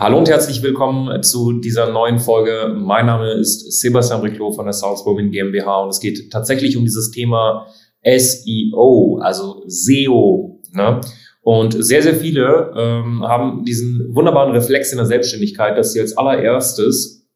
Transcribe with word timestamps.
Hallo 0.00 0.16
und 0.16 0.30
herzlich 0.30 0.62
willkommen 0.62 1.22
zu 1.22 1.60
dieser 1.60 1.92
neuen 1.92 2.18
Folge. 2.18 2.74
Mein 2.74 3.04
Name 3.04 3.32
ist 3.32 3.82
Sebastian 3.82 4.22
Riclo 4.22 4.50
von 4.50 4.64
der 4.64 4.72
Southbowen 4.72 5.30
GmbH 5.30 5.82
und 5.82 5.90
es 5.90 6.00
geht 6.00 6.32
tatsächlich 6.32 6.78
um 6.78 6.84
dieses 6.84 7.10
Thema 7.10 7.66
SEO, 8.02 9.18
also 9.22 9.62
SEO. 9.66 10.58
Ne? 10.72 11.02
Und 11.42 11.84
sehr, 11.84 12.02
sehr 12.02 12.14
viele 12.14 12.72
ähm, 12.78 13.24
haben 13.24 13.66
diesen 13.66 14.14
wunderbaren 14.14 14.52
Reflex 14.52 14.90
in 14.90 14.96
der 14.96 15.04
Selbstständigkeit, 15.04 15.76
dass 15.76 15.92
sie 15.92 16.00
als 16.00 16.16
allererstes 16.16 17.28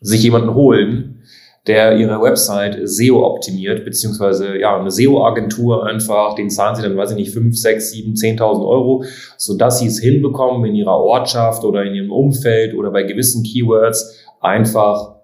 sich 0.00 0.24
jemanden 0.24 0.54
holen, 0.54 1.22
der 1.66 1.96
ihre 1.96 2.20
Website 2.20 2.76
SEO 2.88 3.24
optimiert, 3.24 3.84
beziehungsweise 3.84 4.58
ja, 4.58 4.78
eine 4.78 4.90
SEO-Agentur 4.90 5.86
einfach, 5.86 6.34
den 6.34 6.50
zahlen 6.50 6.74
sie 6.74 6.82
dann, 6.82 6.96
weiß 6.96 7.12
ich 7.12 7.16
nicht, 7.16 7.32
5, 7.32 7.56
6, 7.56 7.90
7, 7.92 8.12
10.000 8.14 8.66
Euro, 8.66 9.04
so 9.36 9.56
dass 9.56 9.78
sie 9.78 9.86
es 9.86 10.00
hinbekommen, 10.00 10.64
in 10.68 10.74
ihrer 10.74 10.98
Ortschaft 10.98 11.64
oder 11.64 11.84
in 11.84 11.94
ihrem 11.94 12.10
Umfeld 12.10 12.74
oder 12.74 12.90
bei 12.90 13.04
gewissen 13.04 13.44
Keywords 13.44 14.26
einfach 14.40 15.16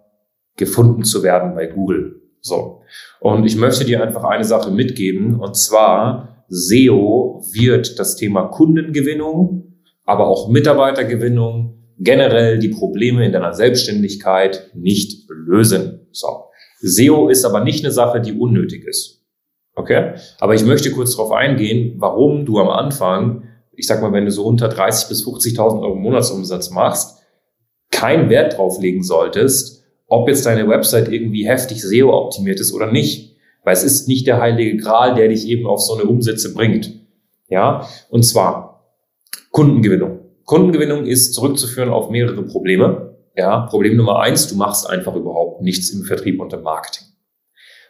gefunden 0.57 1.03
zu 1.03 1.23
werden 1.25 1.55
bei 1.55 1.67
Google. 1.67 2.21
So. 2.41 2.83
Und 3.21 3.45
ich 3.45 3.57
möchte 3.57 3.85
dir 3.85 4.03
einfach 4.03 4.23
eine 4.25 4.45
Sache 4.45 4.71
mitgeben, 4.71 5.41
und 5.41 5.57
zwar 5.57 6.45
SEO 6.49 7.43
wird 7.53 7.99
das 7.99 8.15
Thema 8.15 8.45
Kundengewinnung, 8.45 9.75
aber 10.05 10.29
auch 10.29 10.49
Mitarbeitergewinnung, 10.49 11.75
generell 11.99 12.59
die 12.59 12.69
Probleme 12.69 13.27
in 13.27 13.33
deiner 13.33 13.53
Selbstständigkeit 13.53 14.71
nicht 14.75 15.29
lösen. 15.29 15.98
So. 16.13 16.45
SEO 16.81 17.29
ist 17.29 17.45
aber 17.45 17.65
nicht 17.65 17.85
eine 17.85 17.93
Sache, 17.93 18.21
die 18.21 18.33
unnötig 18.33 18.85
ist. 18.85 19.25
Okay? 19.75 20.15
Aber 20.39 20.55
ich 20.55 20.65
möchte 20.65 20.91
kurz 20.91 21.17
darauf 21.17 21.33
eingehen, 21.33 21.95
warum 21.99 22.45
du 22.45 22.59
am 22.59 22.69
Anfang, 22.69 23.45
ich 23.73 23.87
sag 23.87 24.03
mal, 24.03 24.13
wenn 24.13 24.25
du 24.25 24.31
so 24.31 24.45
unter 24.45 24.69
30 24.69 25.09
bis 25.09 25.27
50.000 25.27 25.81
Euro 25.81 25.95
Monatsumsatz 25.95 26.71
machst, 26.71 27.19
keinen 27.91 28.29
Wert 28.29 28.59
drauf 28.59 28.81
legen 28.81 29.03
solltest, 29.03 29.85
ob 30.07 30.29
jetzt 30.29 30.47
deine 30.47 30.69
Website 30.69 31.09
irgendwie 31.09 31.47
heftig 31.47 31.83
SEO 31.83 32.13
optimiert 32.13 32.61
ist 32.61 32.73
oder 32.73 32.91
nicht. 32.91 33.37
Weil 33.65 33.75
es 33.75 33.85
ist 33.85 34.09
nicht 34.09 34.27
der 34.27 34.41
heilige 34.41 34.77
Gral, 34.79 35.15
der 35.15 35.29
dich 35.29 35.47
eben 35.47 35.67
auf 35.67 35.81
so 35.81 35.95
eine 35.95 36.05
Umsätze 36.05 36.55
bringt. 36.55 36.93
Ja? 37.49 37.87
Und 38.09 38.25
zwar 38.25 38.85
Kundengewinnung. 39.51 40.21
Kundengewinnung 40.45 41.05
ist 41.05 41.35
zurückzuführen 41.35 41.91
auf 41.91 42.11
mehrere 42.11 42.43
Probleme. 42.43 43.08
Ja, 43.39 43.61
Problem 43.61 43.97
Nummer 43.97 44.19
eins, 44.19 44.49
du 44.49 44.57
machst 44.57 44.91
einfach 44.91 45.15
überhaupt 45.15 45.63
nichts 45.63 45.91
im 45.91 46.03
Vertrieb 46.03 46.41
und 46.41 46.53
im 46.53 46.63
Marketing. 46.63 47.07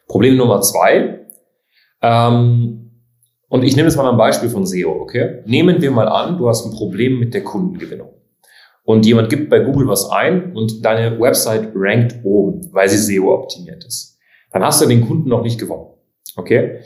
Problem 0.07 0.37
Nummer 0.37 0.61
zwei, 0.61 1.27
ähm, 2.03 2.91
und 3.49 3.63
ich 3.65 3.75
nehme 3.75 3.89
jetzt 3.89 3.97
mal 3.97 4.11
ein 4.11 4.19
Beispiel 4.19 4.51
von 4.51 4.67
SEO, 4.67 4.91
okay? 5.01 5.43
Nehmen 5.47 5.81
wir 5.81 5.91
mal 5.91 6.07
an, 6.07 6.37
du 6.37 6.49
hast 6.51 6.67
ein 6.67 6.73
Problem 6.73 7.19
mit 7.19 7.33
der 7.33 7.45
Kundengewinnung. 7.45 8.11
Und 8.85 9.07
jemand 9.07 9.31
gibt 9.31 9.49
bei 9.49 9.61
Google 9.61 9.89
was 9.89 10.11
ein 10.11 10.55
und 10.55 10.85
deine 10.85 11.19
Website 11.19 11.73
rankt 11.75 12.17
oben, 12.25 12.69
weil 12.73 12.91
sie 12.91 12.99
SEO 12.99 13.33
optimiert 13.33 13.87
ist. 13.87 14.19
Dann 14.53 14.63
hast 14.63 14.83
du 14.83 14.87
den 14.87 15.07
Kunden 15.07 15.31
noch 15.31 15.43
nicht 15.43 15.59
gewonnen. 15.59 15.95
Okay? 16.37 16.81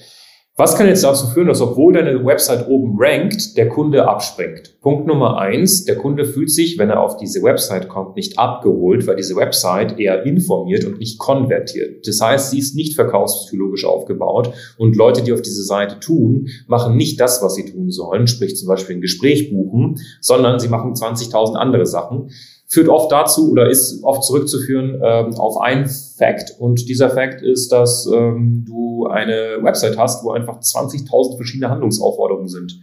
Was 0.63 0.77
kann 0.77 0.87
jetzt 0.87 1.03
dazu 1.03 1.27
führen, 1.27 1.49
dass 1.49 1.61
obwohl 1.61 1.93
deine 1.93 2.25
Website 2.25 2.69
oben 2.69 2.95
rankt, 2.97 3.57
der 3.57 3.69
Kunde 3.69 4.07
abspringt? 4.07 4.81
Punkt 4.81 5.09
Nummer 5.09 5.37
eins, 5.37 5.87
der 5.87 5.97
Kunde 5.97 6.25
fühlt 6.25 6.53
sich, 6.53 6.79
wenn 6.79 6.89
er 6.89 7.01
auf 7.01 7.17
diese 7.17 7.43
Website 7.43 7.89
kommt, 7.89 8.15
nicht 8.15 8.39
abgeholt, 8.39 9.09
weil 9.09 9.17
diese 9.17 9.35
Website 9.35 9.99
eher 9.99 10.25
informiert 10.25 10.85
und 10.85 11.01
nicht 11.01 11.19
konvertiert. 11.19 12.07
Das 12.07 12.21
heißt, 12.21 12.53
sie 12.53 12.61
ist 12.61 12.77
nicht 12.77 12.95
verkaufspsychologisch 12.95 13.85
aufgebaut 13.85 14.53
und 14.79 14.95
Leute, 14.95 15.25
die 15.25 15.33
auf 15.33 15.43
diese 15.43 15.65
Seite 15.65 15.99
tun, 15.99 16.47
machen 16.69 16.97
nicht 16.97 17.21
das, 17.21 17.43
was 17.43 17.57
sie 17.57 17.65
tun 17.65 17.91
sollen, 17.91 18.29
sprich 18.29 18.57
zum 18.57 18.69
Beispiel 18.69 18.95
ein 18.95 19.01
Gespräch 19.01 19.51
buchen, 19.51 19.97
sondern 20.21 20.61
sie 20.61 20.69
machen 20.69 20.93
20.000 20.93 21.57
andere 21.57 21.87
Sachen 21.87 22.31
führt 22.73 22.89
oft 22.89 23.13
dazu 23.13 23.51
oder 23.51 23.69
ist 23.69 24.03
oft 24.03 24.25
zurückzuführen 24.25 24.99
ähm, 25.05 25.35
auf 25.35 25.61
einen 25.61 25.87
Fact. 25.87 26.55
Und 26.59 26.89
dieser 26.89 27.11
Fact 27.11 27.43
ist, 27.43 27.71
dass 27.71 28.07
ähm, 28.11 28.65
du 28.67 28.92
eine 29.07 29.59
Website 29.63 29.99
hast, 29.99 30.25
wo 30.25 30.31
einfach 30.33 30.61
20.000 30.61 31.37
verschiedene 31.37 31.71
Handlungsaufforderungen 31.71 32.49
sind. 32.49 32.81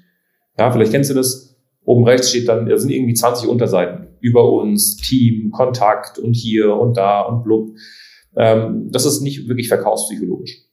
Ja, 0.57 0.71
vielleicht 0.71 0.91
kennst 0.91 1.09
du 1.09 1.13
das. 1.13 1.57
Oben 1.83 2.03
rechts 2.03 2.29
steht 2.29 2.47
dann, 2.47 2.67
da 2.67 2.77
sind 2.77 2.91
irgendwie 2.91 3.13
20 3.13 3.49
Unterseiten 3.49 4.09
über 4.19 4.51
uns, 4.51 4.97
Team, 4.97 5.49
Kontakt 5.51 6.19
und 6.19 6.33
hier 6.33 6.75
und 6.75 6.97
da 6.97 7.21
und 7.21 7.43
blub. 7.43 7.69
Ähm, 8.35 8.89
das 8.91 9.05
ist 9.05 9.21
nicht 9.21 9.47
wirklich 9.47 9.69
verkaufspsychologisch. 9.69 10.68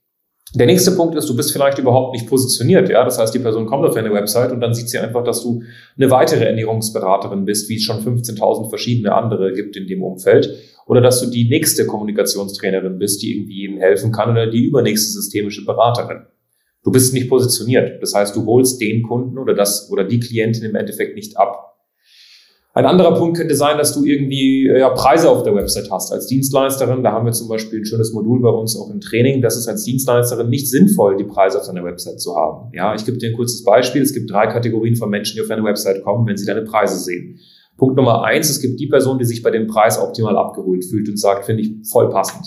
Der 0.55 0.67
nächste 0.67 0.93
Punkt 0.93 1.17
ist, 1.17 1.29
du 1.29 1.37
bist 1.37 1.53
vielleicht 1.53 1.79
überhaupt 1.79 2.15
nicht 2.15 2.29
positioniert. 2.29 2.89
Ja, 2.89 3.05
das 3.05 3.19
heißt, 3.19 3.35
die 3.35 3.41
Person 3.41 3.67
kommt 3.67 3.85
auf 3.85 3.95
deine 3.95 4.13
Website 4.13 4.53
und 4.53 4.61
dann 4.61 4.75
sieht 4.75 4.89
sie 4.89 4.99
einfach, 4.99 5.25
dass 5.25 5.43
du 5.43 5.63
eine 5.97 6.11
weitere 6.11 6.45
Ernährungsberaterin 6.45 7.45
bist, 7.45 7.69
wie 7.69 7.77
es 7.77 7.83
schon 7.83 8.03
15.000 8.03 8.69
verschiedene 8.69 9.13
andere 9.13 9.53
gibt 9.53 9.77
in 9.77 9.87
dem 9.87 10.03
Umfeld. 10.03 10.55
Oder 10.87 11.01
dass 11.01 11.21
du 11.21 11.29
die 11.29 11.49
nächste 11.49 11.85
Kommunikationstrainerin 11.85 12.99
bist, 12.99 13.23
die 13.23 13.35
irgendwie 13.35 13.63
jedem 13.63 13.79
helfen 13.79 14.13
kann 14.13 14.31
oder 14.31 14.47
die 14.47 14.65
übernächste 14.65 15.11
systemische 15.11 15.65
Beraterin. 15.65 16.27
Du 16.85 16.93
bist 16.93 17.13
nicht 17.13 17.29
positioniert. 17.29 18.01
Das 18.01 18.15
heißt, 18.15 18.37
du 18.37 18.47
holst 18.47 18.81
den 18.81 19.03
Kunden 19.03 19.39
oder 19.39 19.53
das 19.53 19.91
oder 19.91 20.05
die 20.05 20.21
Klientin 20.21 20.63
im 20.63 20.77
Endeffekt 20.77 21.17
nicht 21.17 21.37
ab. 21.37 21.76
Ein 22.77 22.85
anderer 22.85 23.15
Punkt 23.15 23.39
könnte 23.39 23.55
sein, 23.55 23.79
dass 23.79 23.95
du 23.95 24.05
irgendwie 24.05 24.67
ja, 24.67 24.91
Preise 24.91 25.31
auf 25.31 25.45
der 25.45 25.55
Website 25.55 25.91
hast 25.91 26.13
als 26.13 26.27
Dienstleisterin. 26.27 27.03
Da 27.03 27.11
haben 27.11 27.25
wir 27.25 27.33
zum 27.33 27.49
Beispiel 27.49 27.79
ein 27.79 27.87
schönes 27.87 28.13
Modul 28.13 28.43
bei 28.43 28.51
uns 28.51 28.79
auch 28.79 28.91
im 28.91 29.01
Training. 29.01 29.41
Das 29.41 29.57
ist 29.57 29.67
als 29.67 29.85
Dienstleisterin 29.85 30.51
nicht 30.51 30.69
sinnvoll, 30.69 31.17
die 31.17 31.25
Preise 31.25 31.59
auf 31.59 31.67
deiner 31.67 31.85
Website 31.85 32.21
zu 32.21 32.37
haben. 32.37 32.71
Ja, 32.75 32.95
ich 32.95 33.07
gebe 33.07 33.17
dir 33.17 33.31
ein 33.31 33.35
kurzes 33.35 33.65
Beispiel. 33.65 34.03
Es 34.03 34.13
gibt 34.13 34.31
drei 34.31 34.47
Kategorien 34.47 34.95
von 34.95 35.09
Menschen, 35.09 35.37
die 35.37 35.41
auf 35.41 35.49
deine 35.49 35.65
Website 35.65 36.05
kommen, 36.05 36.27
wenn 36.27 36.37
sie 36.37 36.45
deine 36.45 36.65
Preise 36.65 36.99
sehen. 36.99 37.39
Punkt 37.79 37.97
Nummer 37.97 38.25
eins, 38.25 38.51
es 38.51 38.61
gibt 38.61 38.79
die 38.79 38.89
Person, 38.89 39.19
die 39.19 39.25
sich 39.25 39.43
bei 39.43 39.51
dem 39.51 39.69
Preis 39.69 39.99
optimal 39.99 40.37
abgeholt 40.37 40.85
fühlt 40.85 41.09
und 41.09 41.19
sagt, 41.19 41.47
finde 41.47 41.63
ich 41.63 41.73
voll 41.91 42.11
passend. 42.11 42.45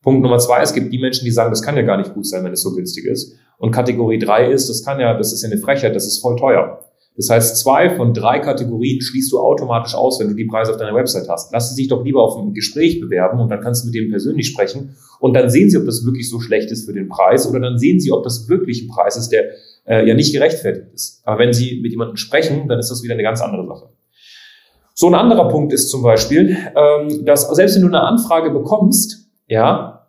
Punkt 0.00 0.22
Nummer 0.22 0.38
zwei, 0.38 0.62
es 0.62 0.72
gibt 0.72 0.90
die 0.90 0.98
Menschen, 0.98 1.26
die 1.26 1.30
sagen, 1.30 1.50
das 1.50 1.60
kann 1.60 1.76
ja 1.76 1.82
gar 1.82 1.98
nicht 1.98 2.14
gut 2.14 2.26
sein, 2.26 2.42
wenn 2.44 2.52
es 2.54 2.62
so 2.62 2.72
günstig 2.72 3.04
ist. 3.04 3.36
Und 3.58 3.72
Kategorie 3.72 4.18
drei 4.18 4.50
ist, 4.50 4.70
das 4.70 4.82
kann 4.82 5.00
ja, 5.00 5.18
das 5.18 5.34
ist 5.34 5.42
ja 5.42 5.50
eine 5.50 5.60
Frechheit, 5.60 5.94
das 5.94 6.06
ist 6.06 6.22
voll 6.22 6.36
teuer. 6.36 6.80
Das 7.16 7.30
heißt, 7.30 7.56
zwei 7.56 7.96
von 7.96 8.12
drei 8.12 8.40
Kategorien 8.40 9.00
schließt 9.00 9.32
du 9.32 9.38
automatisch 9.38 9.94
aus, 9.94 10.20
wenn 10.20 10.28
du 10.28 10.34
die 10.34 10.44
Preise 10.44 10.72
auf 10.72 10.76
deiner 10.76 10.94
Website 10.94 11.28
hast. 11.28 11.50
Lass 11.52 11.70
sie 11.70 11.74
sich 11.74 11.88
doch 11.88 12.04
lieber 12.04 12.22
auf 12.22 12.36
ein 12.36 12.52
Gespräch 12.52 13.00
bewerben 13.00 13.40
und 13.40 13.48
dann 13.48 13.60
kannst 13.60 13.82
du 13.82 13.86
mit 13.86 13.94
denen 13.94 14.10
persönlich 14.10 14.48
sprechen 14.48 14.96
und 15.18 15.34
dann 15.34 15.48
sehen 15.48 15.70
sie, 15.70 15.78
ob 15.78 15.86
das 15.86 16.04
wirklich 16.04 16.28
so 16.28 16.40
schlecht 16.40 16.70
ist 16.70 16.84
für 16.84 16.92
den 16.92 17.08
Preis 17.08 17.48
oder 17.48 17.60
dann 17.60 17.78
sehen 17.78 18.00
sie, 18.00 18.12
ob 18.12 18.22
das 18.22 18.48
wirklich 18.48 18.82
ein 18.82 18.88
Preis 18.88 19.16
ist, 19.16 19.30
der 19.30 19.44
äh, 19.86 20.06
ja 20.06 20.14
nicht 20.14 20.34
gerechtfertigt 20.34 20.88
ist. 20.94 21.22
Aber 21.24 21.38
wenn 21.38 21.54
sie 21.54 21.80
mit 21.80 21.90
jemandem 21.90 22.16
sprechen, 22.16 22.68
dann 22.68 22.78
ist 22.78 22.90
das 22.90 23.02
wieder 23.02 23.14
eine 23.14 23.22
ganz 23.22 23.40
andere 23.40 23.66
Sache. 23.66 23.88
So 24.92 25.08
ein 25.08 25.14
anderer 25.14 25.48
Punkt 25.48 25.72
ist 25.72 25.88
zum 25.88 26.02
Beispiel, 26.02 26.56
ähm, 26.74 27.24
dass 27.24 27.48
selbst 27.48 27.76
wenn 27.76 27.82
du 27.82 27.88
eine 27.88 28.02
Anfrage 28.02 28.50
bekommst, 28.50 29.28
ja, 29.46 30.06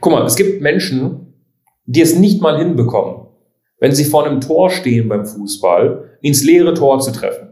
guck 0.00 0.12
mal, 0.12 0.24
es 0.24 0.36
gibt 0.36 0.60
Menschen, 0.60 1.34
die 1.86 2.00
es 2.00 2.16
nicht 2.16 2.40
mal 2.40 2.58
hinbekommen, 2.58 3.26
wenn 3.78 3.92
sie 3.92 4.04
vor 4.04 4.26
einem 4.26 4.40
Tor 4.40 4.70
stehen 4.70 5.08
beim 5.08 5.26
Fußball, 5.26 6.11
ins 6.22 6.42
leere 6.44 6.72
Tor 6.74 7.00
zu 7.00 7.12
treffen. 7.12 7.50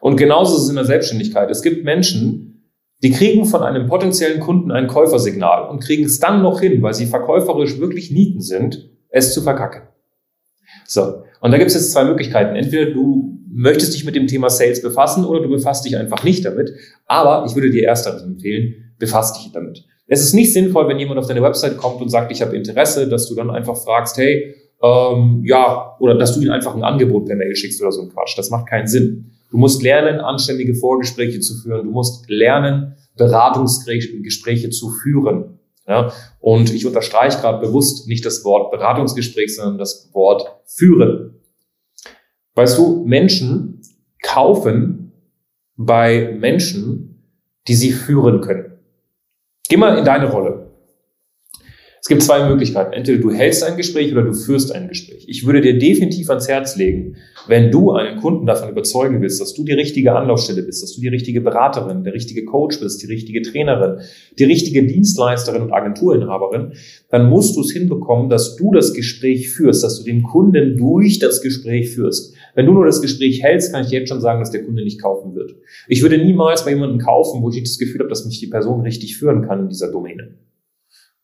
Und 0.00 0.16
genauso 0.16 0.56
ist 0.56 0.64
es 0.64 0.68
in 0.68 0.76
der 0.76 0.84
Selbstständigkeit. 0.84 1.50
Es 1.50 1.62
gibt 1.62 1.84
Menschen, 1.84 2.70
die 3.02 3.10
kriegen 3.10 3.44
von 3.44 3.62
einem 3.62 3.88
potenziellen 3.88 4.40
Kunden 4.40 4.70
ein 4.70 4.86
Käufersignal 4.86 5.68
und 5.68 5.80
kriegen 5.82 6.04
es 6.04 6.20
dann 6.20 6.42
noch 6.42 6.60
hin, 6.60 6.82
weil 6.82 6.94
sie 6.94 7.06
verkäuferisch 7.06 7.80
wirklich 7.80 8.10
Nieten 8.10 8.40
sind, 8.40 8.90
es 9.08 9.34
zu 9.34 9.42
verkacken. 9.42 9.82
So. 10.86 11.24
Und 11.40 11.50
da 11.50 11.58
gibt 11.58 11.68
es 11.68 11.74
jetzt 11.74 11.92
zwei 11.92 12.04
Möglichkeiten. 12.04 12.54
Entweder 12.54 12.92
du 12.92 13.38
möchtest 13.52 13.94
dich 13.94 14.04
mit 14.04 14.14
dem 14.14 14.26
Thema 14.26 14.50
Sales 14.50 14.82
befassen 14.82 15.24
oder 15.24 15.40
du 15.40 15.48
befasst 15.48 15.84
dich 15.84 15.96
einfach 15.96 16.22
nicht 16.24 16.44
damit. 16.44 16.70
Aber 17.06 17.44
ich 17.46 17.54
würde 17.54 17.70
dir 17.70 17.86
ersteres 17.86 18.22
empfehlen, 18.22 18.94
befasst 18.98 19.36
dich 19.36 19.52
damit. 19.52 19.84
Es 20.06 20.22
ist 20.22 20.34
nicht 20.34 20.52
sinnvoll, 20.52 20.88
wenn 20.88 20.98
jemand 20.98 21.18
auf 21.18 21.26
deine 21.26 21.42
Website 21.42 21.76
kommt 21.76 22.00
und 22.00 22.08
sagt, 22.08 22.32
ich 22.32 22.42
habe 22.42 22.56
Interesse, 22.56 23.08
dass 23.08 23.28
du 23.28 23.34
dann 23.34 23.50
einfach 23.50 23.76
fragst, 23.76 24.16
hey, 24.18 24.54
ähm, 24.82 25.42
ja, 25.44 25.96
oder 26.00 26.16
dass 26.16 26.34
du 26.34 26.40
ihnen 26.40 26.50
einfach 26.50 26.74
ein 26.74 26.82
Angebot 26.82 27.26
per 27.26 27.36
Mail 27.36 27.54
schickst 27.54 27.80
oder 27.80 27.92
so 27.92 28.02
ein 28.02 28.08
Quatsch. 28.10 28.36
Das 28.36 28.50
macht 28.50 28.68
keinen 28.68 28.86
Sinn. 28.86 29.32
Du 29.50 29.58
musst 29.58 29.82
lernen, 29.82 30.20
anständige 30.20 30.74
Vorgespräche 30.74 31.40
zu 31.40 31.54
führen. 31.54 31.84
Du 31.86 31.92
musst 31.92 32.28
lernen, 32.28 32.96
Beratungsgespräche 33.16 34.70
zu 34.70 34.90
führen. 34.90 35.58
Ja? 35.86 36.12
Und 36.40 36.72
ich 36.72 36.86
unterstreiche 36.86 37.38
gerade 37.38 37.64
bewusst 37.64 38.08
nicht 38.08 38.24
das 38.24 38.44
Wort 38.44 38.70
Beratungsgespräch, 38.70 39.54
sondern 39.54 39.78
das 39.78 40.10
Wort 40.14 40.46
führen. 40.66 41.34
Weißt 42.54 42.76
du, 42.78 43.04
Menschen 43.04 43.80
kaufen 44.22 45.12
bei 45.76 46.36
Menschen, 46.38 47.24
die 47.68 47.74
sie 47.74 47.92
führen 47.92 48.40
können. 48.40 48.78
Geh 49.68 49.76
mal 49.76 49.96
in 49.96 50.04
deine 50.04 50.30
Rolle. 50.30 50.61
Es 52.04 52.08
gibt 52.08 52.22
zwei 52.22 52.48
Möglichkeiten. 52.48 52.92
Entweder 52.94 53.20
du 53.20 53.30
hältst 53.30 53.62
ein 53.62 53.76
Gespräch 53.76 54.10
oder 54.10 54.24
du 54.24 54.32
führst 54.32 54.74
ein 54.74 54.88
Gespräch. 54.88 55.24
Ich 55.28 55.46
würde 55.46 55.60
dir 55.60 55.78
definitiv 55.78 56.28
ans 56.30 56.48
Herz 56.48 56.74
legen, 56.74 57.14
wenn 57.46 57.70
du 57.70 57.92
einen 57.92 58.18
Kunden 58.18 58.44
davon 58.44 58.70
überzeugen 58.70 59.22
willst, 59.22 59.40
dass 59.40 59.54
du 59.54 59.62
die 59.62 59.72
richtige 59.72 60.12
Anlaufstelle 60.16 60.64
bist, 60.64 60.82
dass 60.82 60.96
du 60.96 61.00
die 61.00 61.06
richtige 61.06 61.40
Beraterin, 61.40 62.02
der 62.02 62.12
richtige 62.12 62.44
Coach 62.44 62.80
bist, 62.80 63.04
die 63.04 63.06
richtige 63.06 63.42
Trainerin, 63.42 64.00
die 64.36 64.42
richtige 64.42 64.84
Dienstleisterin 64.84 65.62
und 65.62 65.72
Agenturinhaberin, 65.72 66.72
dann 67.08 67.30
musst 67.30 67.54
du 67.54 67.60
es 67.60 67.70
hinbekommen, 67.70 68.28
dass 68.28 68.56
du 68.56 68.72
das 68.72 68.94
Gespräch 68.94 69.50
führst, 69.50 69.84
dass 69.84 70.00
du 70.00 70.04
den 70.04 70.24
Kunden 70.24 70.76
durch 70.76 71.20
das 71.20 71.40
Gespräch 71.40 71.90
führst. 71.90 72.34
Wenn 72.56 72.66
du 72.66 72.72
nur 72.72 72.84
das 72.84 73.00
Gespräch 73.00 73.44
hältst, 73.44 73.72
kann 73.72 73.84
ich 73.84 73.90
dir 73.90 74.00
jetzt 74.00 74.08
schon 74.08 74.20
sagen, 74.20 74.40
dass 74.40 74.50
der 74.50 74.64
Kunde 74.64 74.82
nicht 74.82 75.00
kaufen 75.00 75.36
wird. 75.36 75.54
Ich 75.86 76.02
würde 76.02 76.18
niemals 76.18 76.64
bei 76.64 76.72
jemandem 76.72 76.98
kaufen, 76.98 77.42
wo 77.42 77.50
ich 77.50 77.54
nicht 77.54 77.68
das 77.68 77.78
Gefühl 77.78 78.00
habe, 78.00 78.08
dass 78.10 78.26
mich 78.26 78.40
die 78.40 78.48
Person 78.48 78.80
richtig 78.80 79.16
führen 79.18 79.46
kann 79.46 79.60
in 79.60 79.68
dieser 79.68 79.92
Domäne. 79.92 80.34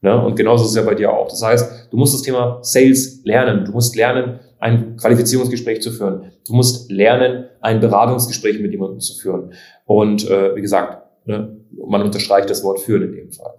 Ne? 0.00 0.24
Und 0.24 0.36
genauso 0.36 0.64
ist 0.64 0.70
es 0.70 0.76
ja 0.76 0.82
bei 0.82 0.94
dir 0.94 1.12
auch. 1.12 1.28
Das 1.28 1.42
heißt, 1.42 1.88
du 1.90 1.96
musst 1.96 2.14
das 2.14 2.22
Thema 2.22 2.58
Sales 2.62 3.20
lernen. 3.24 3.64
Du 3.64 3.72
musst 3.72 3.96
lernen, 3.96 4.40
ein 4.60 4.96
Qualifizierungsgespräch 4.96 5.82
zu 5.82 5.90
führen. 5.90 6.32
Du 6.46 6.54
musst 6.54 6.90
lernen, 6.90 7.46
ein 7.60 7.80
Beratungsgespräch 7.80 8.60
mit 8.60 8.72
jemandem 8.72 9.00
zu 9.00 9.18
führen. 9.18 9.52
Und 9.86 10.28
äh, 10.28 10.54
wie 10.56 10.60
gesagt, 10.60 11.02
ne, 11.26 11.56
man 11.86 12.02
unterstreicht 12.02 12.50
das 12.50 12.62
Wort 12.64 12.80
führen 12.80 13.02
in 13.02 13.12
dem 13.12 13.30
Fall. 13.32 13.54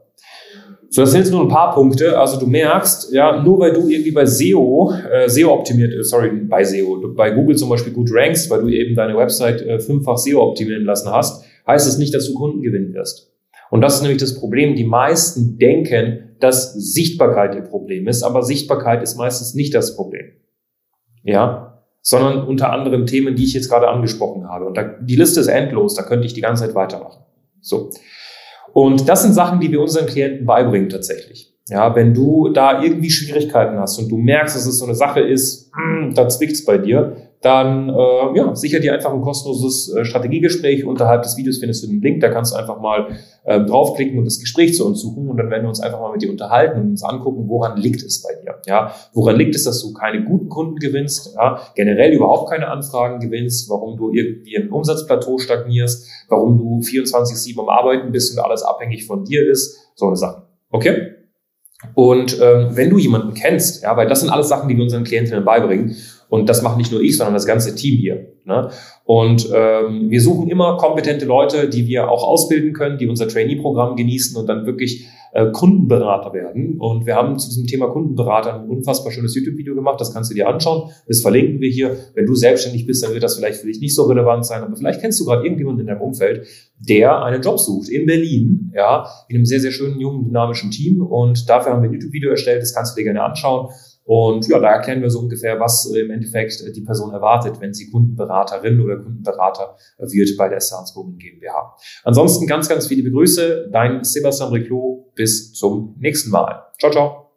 So, 0.91 1.01
das 1.01 1.11
sind 1.11 1.21
jetzt 1.21 1.31
nur 1.31 1.41
ein 1.41 1.49
paar 1.49 1.75
Punkte. 1.75 2.17
Also 2.17 2.39
du 2.39 2.47
merkst, 2.47 3.13
ja, 3.13 3.43
nur 3.43 3.59
weil 3.59 3.73
du 3.73 3.87
irgendwie 3.87 4.11
bei 4.11 4.25
SEO, 4.25 4.91
äh, 5.11 5.29
SEO 5.29 5.53
optimiert, 5.53 5.93
äh, 5.93 6.03
sorry, 6.03 6.31
bei 6.31 6.63
SEO, 6.63 7.13
bei 7.15 7.29
Google 7.29 7.55
zum 7.55 7.69
Beispiel 7.69 7.93
gut 7.93 8.09
rankst, 8.11 8.49
weil 8.49 8.61
du 8.61 8.69
eben 8.69 8.95
deine 8.95 9.15
Website 9.15 9.61
äh, 9.61 9.79
fünffach 9.79 10.17
SEO 10.17 10.41
optimieren 10.41 10.85
lassen 10.85 11.11
hast, 11.11 11.45
heißt 11.67 11.85
es 11.85 11.93
das 11.93 11.99
nicht, 11.99 12.13
dass 12.13 12.25
du 12.25 12.33
Kunden 12.33 12.61
gewinnen 12.63 12.93
wirst. 12.95 13.31
Und 13.69 13.81
das 13.81 13.95
ist 13.95 14.01
nämlich 14.01 14.19
das 14.19 14.33
Problem. 14.33 14.75
Die 14.75 14.83
meisten 14.83 15.59
denken, 15.59 16.28
dass 16.39 16.73
Sichtbarkeit 16.73 17.55
ihr 17.55 17.61
Problem 17.61 18.07
ist, 18.07 18.23
aber 18.23 18.43
Sichtbarkeit 18.43 19.03
ist 19.03 19.15
meistens 19.15 19.53
nicht 19.53 19.73
das 19.73 19.95
Problem. 19.95 20.31
Ja, 21.23 21.69
sondern 22.01 22.47
unter 22.47 22.71
anderem 22.71 23.05
Themen, 23.05 23.35
die 23.35 23.43
ich 23.43 23.53
jetzt 23.53 23.69
gerade 23.69 23.87
angesprochen 23.87 24.47
habe. 24.47 24.65
Und 24.65 24.77
da, 24.77 24.83
die 24.83 25.15
Liste 25.15 25.41
ist 25.41 25.47
endlos, 25.47 25.95
da 25.95 26.03
könnte 26.03 26.25
ich 26.25 26.33
die 26.33 26.41
ganze 26.41 26.65
Zeit 26.65 26.75
weitermachen. 26.75 27.23
So. 27.61 27.91
Und 28.73 29.09
das 29.09 29.23
sind 29.23 29.33
Sachen, 29.33 29.59
die 29.59 29.71
wir 29.71 29.81
unseren 29.81 30.05
Klienten 30.05 30.45
beibringen 30.45 30.89
tatsächlich. 30.89 31.53
Ja, 31.69 31.95
wenn 31.95 32.13
du 32.13 32.49
da 32.49 32.81
irgendwie 32.81 33.09
Schwierigkeiten 33.09 33.77
hast 33.77 33.99
und 33.99 34.09
du 34.09 34.17
merkst, 34.17 34.55
dass 34.55 34.65
es 34.65 34.79
so 34.79 34.85
eine 34.85 34.95
Sache 34.95 35.19
ist, 35.21 35.71
hm, 35.75 36.13
da 36.15 36.27
zwickt's 36.27 36.65
bei 36.65 36.77
dir, 36.77 37.15
dann 37.41 37.87
äh, 37.87 38.37
ja, 38.37 38.53
sicher 38.53 38.79
dir 38.79 38.93
einfach 38.93 39.13
ein 39.13 39.21
kostenloses 39.21 39.93
äh, 39.95 40.03
Strategiegespräch. 40.03 40.83
Unterhalb 40.85 41.23
des 41.23 41.37
Videos 41.37 41.59
findest 41.59 41.83
du 41.83 41.87
den 41.87 42.01
Link, 42.01 42.19
da 42.19 42.29
kannst 42.29 42.53
du 42.53 42.57
einfach 42.57 42.81
mal 42.81 43.07
äh, 43.45 43.61
draufklicken 43.61 44.17
und 44.17 44.25
das 44.25 44.39
Gespräch 44.39 44.75
zu 44.75 44.85
uns 44.85 44.99
suchen 44.99 45.29
und 45.29 45.37
dann 45.37 45.49
werden 45.49 45.63
wir 45.63 45.69
uns 45.69 45.79
einfach 45.79 46.01
mal 46.01 46.11
mit 46.11 46.21
dir 46.21 46.31
unterhalten 46.31 46.81
und 46.81 46.89
uns 46.89 47.03
angucken, 47.03 47.47
woran 47.47 47.77
liegt 47.77 48.03
es 48.03 48.21
bei 48.21 48.29
dir. 48.43 48.55
Ja, 48.65 48.93
woran 49.13 49.37
liegt 49.37 49.55
es, 49.55 49.63
dass 49.63 49.81
du 49.81 49.93
keine 49.93 50.25
guten 50.25 50.49
Kunden 50.49 50.75
gewinnst, 50.77 51.33
ja, 51.35 51.61
generell 51.75 52.11
überhaupt 52.11 52.49
keine 52.49 52.67
Anfragen 52.67 53.19
gewinnst, 53.19 53.69
warum 53.69 53.95
du 53.95 54.11
irgendwie 54.11 54.55
im 54.55 54.73
Umsatzplateau 54.73 55.37
stagnierst, 55.37 56.09
warum 56.27 56.57
du 56.57 56.81
24/7 56.81 57.57
am 57.59 57.69
Arbeiten 57.69 58.11
bist 58.11 58.35
und 58.35 58.43
alles 58.43 58.63
abhängig 58.63 59.05
von 59.05 59.23
dir 59.23 59.49
ist, 59.49 59.77
so 59.95 60.07
eine 60.07 60.17
Sache. 60.17 60.43
Okay? 60.71 61.18
Und 61.93 62.39
ähm, 62.41 62.69
wenn 62.71 62.89
du 62.89 62.97
jemanden 62.97 63.33
kennst, 63.33 63.83
ja, 63.83 63.95
weil 63.95 64.07
das 64.07 64.19
sind 64.19 64.29
alles 64.29 64.49
Sachen, 64.49 64.67
die 64.67 64.75
wir 64.75 64.83
unseren 64.83 65.05
Klientinnen 65.05 65.45
beibringen 65.45 65.95
und 66.27 66.49
das 66.49 66.61
macht 66.61 66.77
nicht 66.77 66.91
nur 66.91 67.01
ich, 67.01 67.17
sondern 67.17 67.33
das 67.33 67.45
ganze 67.45 67.73
Team 67.73 67.97
hier. 67.97 68.33
Ne? 68.43 68.69
Und 69.05 69.49
ähm, 69.53 70.09
wir 70.09 70.21
suchen 70.21 70.49
immer 70.49 70.77
kompetente 70.77 71.25
Leute, 71.25 71.69
die 71.69 71.87
wir 71.87 72.09
auch 72.09 72.23
ausbilden 72.23 72.73
können, 72.73 72.97
die 72.97 73.07
unser 73.07 73.27
Trainee-Programm 73.27 73.95
genießen 73.95 74.37
und 74.37 74.47
dann 74.47 74.65
wirklich 74.65 75.07
äh, 75.31 75.51
Kundenberater 75.51 76.33
werden. 76.33 76.77
Und 76.79 77.05
wir 77.05 77.15
haben 77.15 77.37
zu 77.37 77.49
diesem 77.49 77.67
Thema 77.67 77.87
Kundenberater 77.87 78.61
ein 78.61 78.69
unfassbar 78.69 79.11
schönes 79.11 79.35
YouTube-Video 79.35 79.75
gemacht. 79.75 79.99
Das 80.01 80.13
kannst 80.13 80.31
du 80.31 80.35
dir 80.35 80.47
anschauen. 80.47 80.89
Das 81.07 81.21
verlinken 81.21 81.59
wir 81.59 81.69
hier. 81.69 81.97
Wenn 82.15 82.25
du 82.25 82.35
selbstständig 82.35 82.85
bist, 82.85 83.03
dann 83.03 83.13
wird 83.13 83.23
das 83.23 83.37
vielleicht 83.37 83.59
für 83.59 83.67
dich 83.67 83.79
nicht 83.79 83.95
so 83.95 84.03
relevant 84.03 84.45
sein. 84.45 84.63
Aber 84.63 84.75
vielleicht 84.75 85.01
kennst 85.01 85.19
du 85.19 85.25
gerade 85.25 85.43
irgendjemanden 85.43 85.81
in 85.81 85.87
deinem 85.87 86.01
Umfeld, 86.01 86.47
der 86.77 87.23
einen 87.23 87.41
Job 87.41 87.59
sucht 87.59 87.89
in 87.89 88.05
Berlin, 88.05 88.71
ja, 88.73 89.05
in 89.27 89.37
einem 89.37 89.45
sehr, 89.45 89.59
sehr 89.59 89.71
schönen, 89.71 89.99
jungen, 89.99 90.25
dynamischen 90.25 90.71
Team. 90.71 91.01
Und 91.01 91.49
dafür 91.49 91.73
haben 91.73 91.83
wir 91.83 91.89
ein 91.89 91.93
YouTube-Video 91.93 92.31
erstellt. 92.31 92.61
Das 92.61 92.73
kannst 92.73 92.95
du 92.95 92.99
dir 92.99 93.05
gerne 93.05 93.23
anschauen. 93.23 93.69
Und 94.09 94.47
ja, 94.47 94.57
da 94.57 94.71
erklären 94.71 95.03
wir 95.03 95.11
so 95.11 95.19
ungefähr, 95.19 95.59
was 95.59 95.93
äh, 95.93 95.99
im 95.99 96.09
Endeffekt 96.09 96.61
äh, 96.61 96.71
die 96.71 96.81
Person 96.81 97.13
erwartet, 97.13 97.61
wenn 97.61 97.75
sie 97.75 97.91
Kundenberaterin 97.91 98.81
oder 98.81 98.97
Kundenberater 98.97 99.75
wird 99.99 100.35
bei 100.35 100.49
der 100.49 100.59
Saleswoman 100.59 101.19
GmbH. 101.19 101.75
Ansonsten 102.03 102.47
ganz, 102.47 102.67
ganz 102.67 102.87
viele 102.87 103.03
Begrüße. 103.03 103.69
Dein 103.71 104.03
Sebastian 104.03 104.49
Reclo. 104.49 105.11
Bis 105.13 105.53
zum 105.53 105.95
nächsten 105.99 106.31
Mal. 106.31 106.65
Ciao, 106.79 106.91
ciao. 106.91 107.28